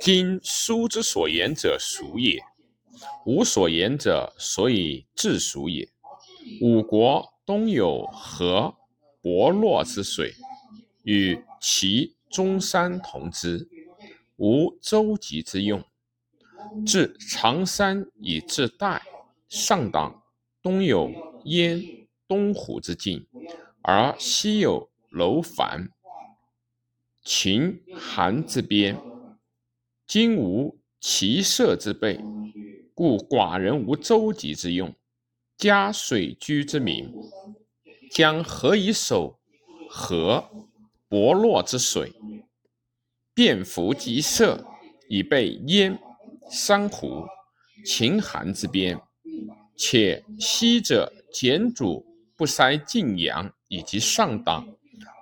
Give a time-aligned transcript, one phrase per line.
[0.00, 2.40] 今书之所言者，属也；
[3.26, 5.88] 吾所言者，所以治属也。
[6.60, 8.76] 吾国东有河
[9.20, 10.34] 伯洛之水，
[11.02, 13.68] 与其中山同之，
[14.36, 15.84] 无舟楫之用。
[16.86, 19.02] 自长山以至代，
[19.48, 20.22] 上党
[20.62, 21.10] 东有
[21.44, 21.82] 燕、
[22.26, 23.26] 东湖之境，
[23.82, 25.90] 而西有楼烦、
[27.22, 29.00] 秦、韩之边。
[30.08, 32.18] 今无骑射之备，
[32.94, 34.94] 故寡人无舟楫之用。
[35.58, 37.12] 加水居之民，
[38.10, 39.38] 将何以守
[39.90, 40.48] 河
[41.10, 42.14] 伯洛之水？
[43.34, 44.64] 便服即射，
[45.10, 45.98] 以备燕、
[46.50, 47.26] 珊瑚、
[47.84, 48.98] 秦、韩之边。
[49.76, 54.66] 且昔者简主不塞晋阳以及上党，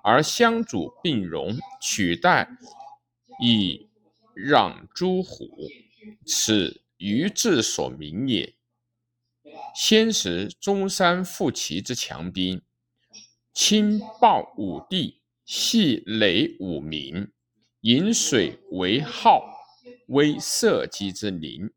[0.05, 2.49] 而相主并容，取代
[3.43, 3.89] 以
[4.37, 5.49] 让诸虎，
[6.27, 8.55] 此愚智所明也。
[9.75, 12.61] 先时中山复齐之强兵，
[13.55, 17.29] 亲暴武帝，系累武民，
[17.81, 19.43] 引水为号，
[20.09, 21.71] 威社稷之邻，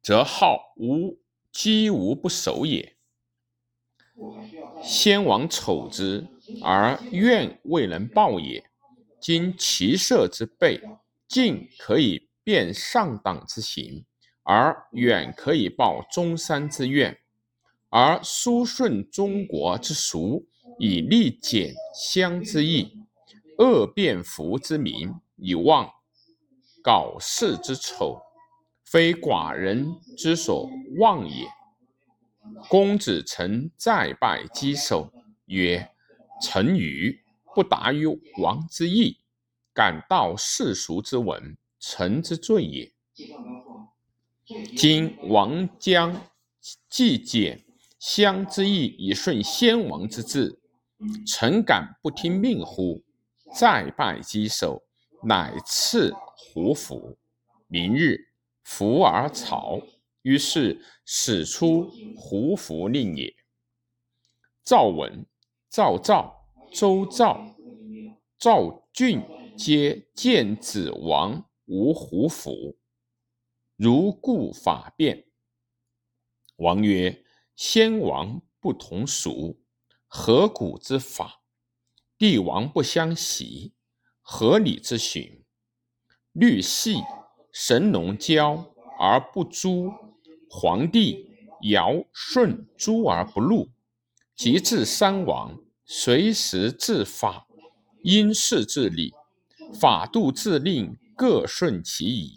[0.00, 1.18] 则号无
[1.50, 2.94] 积无不守也。
[4.80, 6.28] 先王丑之，
[6.62, 8.70] 而怨未能报也。
[9.20, 10.80] 今其社之备，
[11.32, 14.04] 近可以变上党之行。
[14.44, 17.16] 而远可以报中山之怨，
[17.90, 20.48] 而书顺中国之俗，
[20.80, 22.98] 以利简乡之义，
[23.58, 25.88] 恶变服之民，以忘
[26.82, 28.20] 搞事之丑，
[28.84, 31.46] 非寡人之所望也。
[32.68, 35.12] 公子臣再拜稽首，
[35.44, 35.88] 曰
[36.42, 37.22] ：“臣愚，
[37.54, 38.06] 不达于
[38.38, 39.18] 王之意，
[39.72, 42.92] 敢道世俗之闻，臣之罪也。”
[44.76, 46.28] 今王将
[46.88, 47.64] 既简
[47.98, 50.60] 相之意以顺先王之志，
[51.26, 53.02] 臣敢不听命乎？
[53.54, 54.82] 再拜稽首，
[55.22, 57.16] 乃赐胡服。
[57.66, 58.28] 明日
[58.62, 59.80] 服而朝，
[60.22, 63.34] 于是使出胡服令也。
[64.64, 65.24] 赵文、
[65.70, 67.54] 赵赵、周赵、
[68.38, 69.22] 赵俊
[69.56, 72.78] 皆见子王无胡服。
[73.76, 75.26] 如故法变。
[76.56, 77.24] 王曰
[77.54, 79.60] ：“先王不同俗，
[80.06, 81.42] 何古之法？
[82.16, 83.74] 帝王不相袭，
[84.20, 85.44] 何礼之循？
[86.32, 86.96] 律细，
[87.52, 89.90] 神农教而不诛；
[90.48, 91.28] 黄帝
[91.62, 93.70] 尧舜诛而不戮。
[94.34, 97.46] 及至三王，随时治法，
[98.02, 99.12] 因事治理，
[99.72, 102.34] 法度自令，各顺其宜。”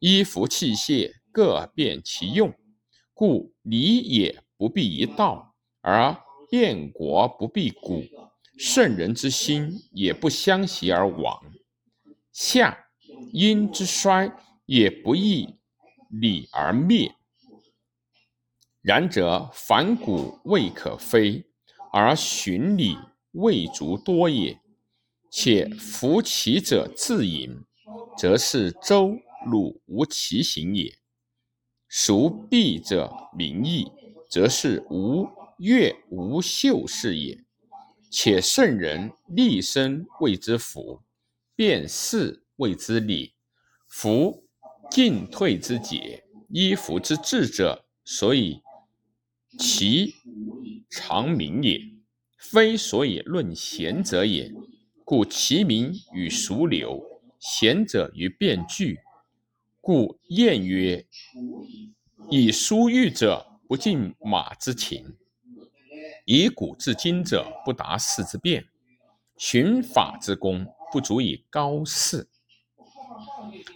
[0.00, 2.52] 衣服器械各变其用，
[3.14, 6.16] 故礼也不必一道，而
[6.50, 8.04] 变国不必古。
[8.58, 11.42] 圣人之心也不相袭而亡。
[12.32, 12.86] 夏
[13.32, 14.30] 殷之衰
[14.66, 15.56] 也不易
[16.08, 17.14] 礼而灭。
[18.82, 21.46] 然则反古未可非，
[21.92, 22.98] 而循礼
[23.32, 24.60] 未足多也。
[25.36, 27.64] 且夫其者自隐，
[28.16, 29.18] 则是周。
[29.44, 30.96] 鲁无其行也，
[31.86, 33.90] 孰必者民义，
[34.30, 35.28] 则是无
[35.58, 37.44] 乐无秀事也。
[38.10, 41.02] 且圣人立身谓之福，
[41.54, 43.34] 辨事谓之礼。
[43.88, 44.46] 夫
[44.90, 48.62] 进退之节，衣服之治者，所以
[49.58, 50.14] 其
[50.88, 51.80] 常明也，
[52.38, 54.50] 非所以论贤者也。
[55.04, 59.00] 故其名与俗流，贤者于变句。
[59.82, 61.06] 故谚曰
[62.30, 65.18] ：“以书遇者不尽马之情，
[66.24, 68.66] 以古至今者不达事之变。
[69.36, 72.26] 循法之功不足以高世，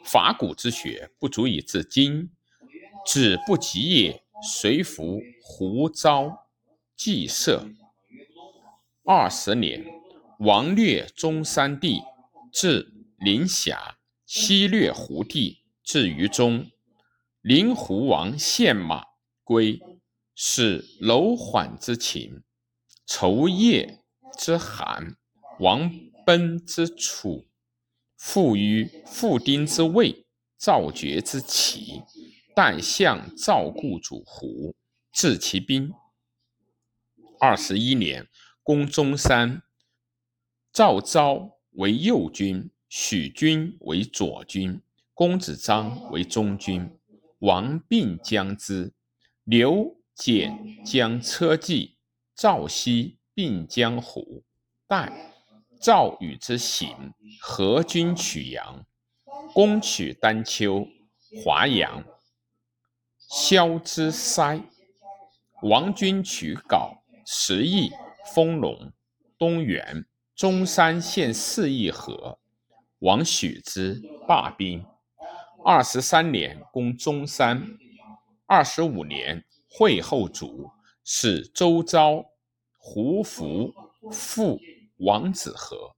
[0.05, 2.31] 法古之学不足以至今。
[3.05, 6.47] 子不及也，随服胡昭
[6.97, 7.67] 祭社。
[9.05, 9.85] 二十年，
[10.39, 12.03] 王略中山地，
[12.53, 16.71] 至临峡，西略胡地。”至于中，
[17.41, 19.07] 灵狐王献马
[19.43, 19.81] 归，
[20.35, 22.43] 使楼缓之秦，
[23.07, 24.05] 仇夜
[24.37, 25.17] 之韩，
[25.61, 25.91] 王
[26.27, 27.49] 奔之楚，
[28.19, 30.27] 复于复丁之魏，
[30.59, 32.03] 赵绝之齐，
[32.55, 34.77] 但向赵固主胡，
[35.11, 35.95] 治其兵。
[37.41, 38.29] 二十一年，
[38.63, 39.63] 攻中山，
[40.73, 44.81] 赵昭为右军，许君为左军，
[45.15, 46.99] 公子章为中军。
[47.41, 48.93] 王并将之，
[49.45, 51.97] 刘简将车骑，
[52.35, 54.45] 赵熙并将虎。
[54.89, 55.35] 代
[55.81, 58.85] 赵与之行，合军取阳，
[59.55, 60.89] 攻取丹丘、
[61.45, 62.05] 华阳。
[63.19, 64.61] 萧之塞，
[65.63, 67.93] 王军取镐、石邑、
[68.35, 68.93] 丰隆、
[69.39, 70.05] 东原、
[70.39, 72.39] 中山县四邑合。
[73.01, 74.87] 王许之，罢兵。
[75.65, 77.77] 二十三年，攻中山。
[78.47, 80.71] 二十五年，会后主，
[81.03, 82.25] 使周昭、
[82.77, 83.75] 胡服
[84.13, 84.61] 复
[84.99, 85.97] 王子和。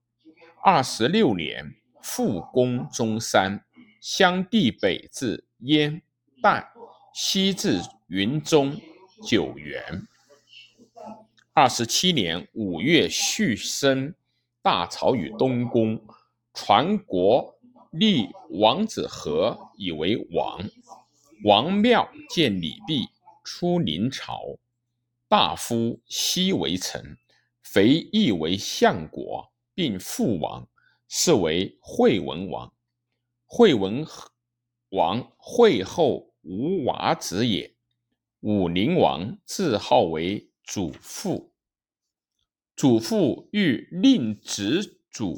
[0.63, 3.63] 二十六年，复攻中山，
[4.01, 6.01] 襄地北至燕
[6.41, 6.67] 代，
[7.13, 8.75] 西至云中、
[9.23, 10.01] 九原。
[11.53, 14.15] 二十七年五月，续升
[14.61, 16.01] 大曹与东宫。
[16.53, 17.57] 传国
[17.91, 20.61] 立王子和以为王，
[21.45, 23.07] 王庙见李泌
[23.41, 24.57] 出临朝，
[25.29, 27.17] 大夫西为臣，
[27.63, 30.67] 肥亦为相国，并父王，
[31.07, 32.73] 是为惠文王。
[33.45, 34.05] 惠文
[34.89, 37.73] 王惠后无娃子也。
[38.41, 41.50] 武宁王自号为祖父，
[42.81, 45.37] 祖父欲令子主。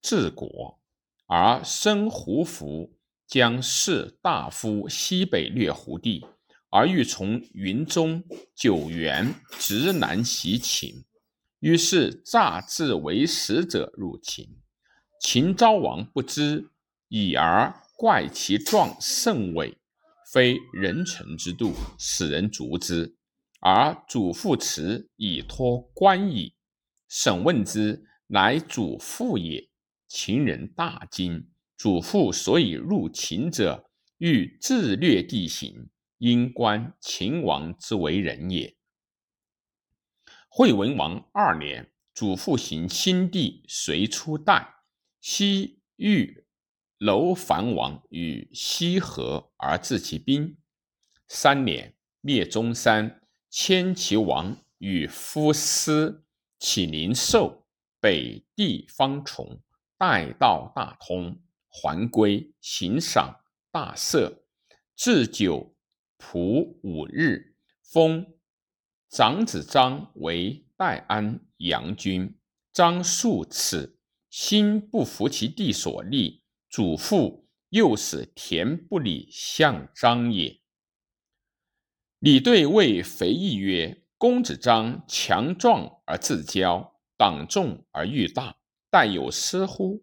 [0.00, 0.80] 治国，
[1.26, 2.96] 而生胡服，
[3.26, 6.24] 将士大夫西北略胡地，
[6.70, 8.24] 而欲从云中、
[8.54, 11.04] 九原直南袭秦。
[11.60, 14.48] 于是诈自为使者入秦。
[15.20, 16.70] 秦昭王不知，
[17.08, 19.76] 已而怪其状甚伟，
[20.32, 23.14] 非人臣之度，使人逐之。
[23.60, 26.54] 而祖父辞以托官矣。
[27.08, 29.68] 审问之，乃主父也。
[30.06, 38.74] 秦人大惊，主父所以入秦者，欲自略地形，因观秦王之为人也。
[40.48, 44.76] 惠文王二年，主父行新地，随出代，
[45.20, 46.46] 西域
[46.96, 50.56] 楼烦王与西河而治其兵。
[51.28, 53.20] 三年，灭中山，
[53.50, 56.24] 迁其王与夫师
[56.58, 57.66] 起灵寿，
[58.00, 59.60] 北地方崇。
[59.96, 63.40] 待道大通，还归，行赏
[63.72, 64.42] 大赦，
[64.94, 65.74] 置酒
[66.16, 68.24] 仆五日，封
[69.08, 72.38] 长子张为代安阳君。
[72.72, 73.98] 张数此，
[74.30, 80.60] 心不服其弟所立，祖父又使田不礼相张也。
[82.20, 88.56] 李对谓肥义曰：“公子张强壮而自骄，党众而欲大。”
[88.90, 90.02] 但有失乎？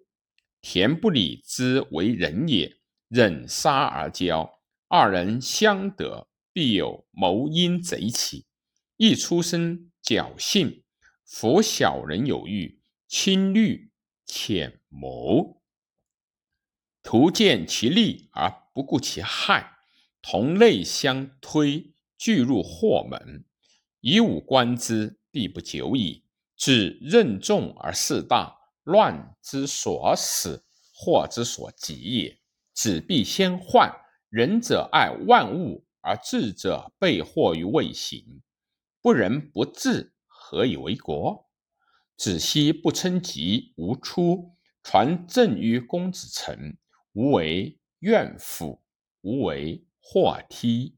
[0.62, 2.78] 田不礼之为人也，
[3.08, 4.48] 忍杀而骄，
[4.88, 8.46] 二人相得，必有谋阴贼起。
[8.98, 10.84] 一出生侥幸，
[11.26, 13.92] 服小人有欲，轻虑
[14.24, 15.64] 浅谋，
[17.02, 19.78] 图见其利而不顾其害，
[20.22, 23.46] 同类相推，俱入祸门。
[24.08, 26.24] 以武观之，必不久矣。
[26.56, 28.56] 至任重而事大。
[28.84, 30.64] 乱之所始，
[30.94, 32.40] 祸之所及也。
[32.72, 33.92] 子必先患。
[34.30, 38.44] 仁者爱万物，而智者备祸于未形。
[39.02, 41.50] 不仁不智，何以为国？
[42.16, 44.52] 子奚不称疾，无出，
[44.84, 46.78] 传政于公子成，
[47.14, 48.84] 无为怨妇，
[49.22, 50.96] 无为祸梯。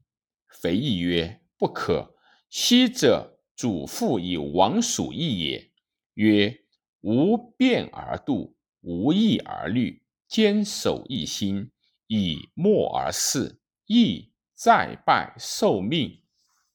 [0.60, 2.14] 肥义曰：不可。
[2.48, 5.70] 昔者，主父以王属义也。
[6.14, 6.64] 曰。
[7.00, 11.70] 无变而度，无义而虑，坚守一心，
[12.08, 16.20] 以默而事，义再拜受命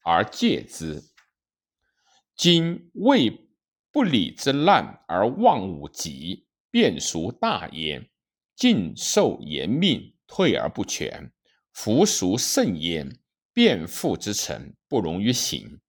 [0.02, 1.04] 而戒之。
[2.38, 3.50] 今为
[3.92, 8.10] 不礼之难而忘吾己，便孰大焉？
[8.56, 11.34] 尽受严命，退而不全，
[11.74, 13.20] 弗孰甚焉？
[13.52, 15.80] 变父之臣，不容于行。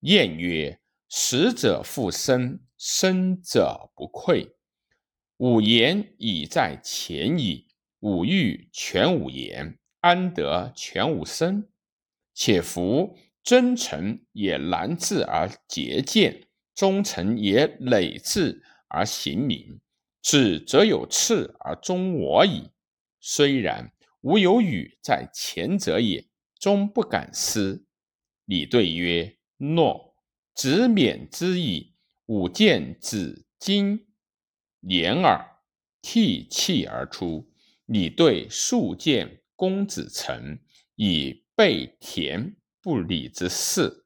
[0.00, 2.58] 晏曰：死者复生。
[2.78, 4.56] 生者不愧，
[5.36, 7.68] 吾言已在前矣。
[8.00, 11.68] 吾欲全吾言，安得全吾身？
[12.32, 19.82] 且夫真诚也难治而节见，忠诚也累志而行明。
[20.22, 22.70] 止则有次而忠我矣。
[23.20, 26.26] 虽然，吾有语在前者也，
[26.58, 27.82] 终不敢失。
[28.46, 30.16] 李对曰：“诺，
[30.54, 31.92] 子免之矣。”
[32.26, 34.06] 吾见子今
[34.80, 35.52] 言耳。
[36.02, 37.52] 涕泣而出，
[37.84, 40.58] 李对数见公子成
[40.96, 44.04] 以备田不礼之事。